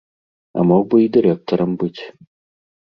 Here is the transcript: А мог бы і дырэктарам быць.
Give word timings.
А 0.61 0.65
мог 0.71 0.81
бы 0.93 0.97
і 1.05 1.11
дырэктарам 1.19 1.71
быць. 1.85 1.97